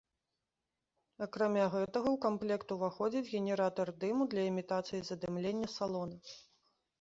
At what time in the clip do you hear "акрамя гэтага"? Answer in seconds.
1.25-2.09